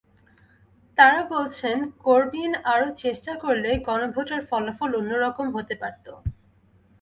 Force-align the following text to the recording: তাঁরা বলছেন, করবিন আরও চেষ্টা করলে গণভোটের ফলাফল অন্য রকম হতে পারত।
তাঁরা 0.97 1.21
বলছেন, 1.33 1.77
করবিন 1.99 2.51
আরও 2.73 2.87
চেষ্টা 3.03 3.33
করলে 3.43 3.69
গণভোটের 3.87 4.41
ফলাফল 4.49 4.91
অন্য 4.95 5.11
রকম 5.25 5.47
হতে 5.55 5.75
পারত। 5.81 6.05